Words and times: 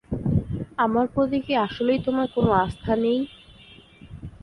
আমার 0.77 1.05
প্রতি 1.07 1.39
কি 1.45 1.53
আসলেই 1.57 1.99
তোমার 1.99 2.27
কোনো 2.35 2.51
আস্থা 2.63 2.93
নেই? 2.95 3.19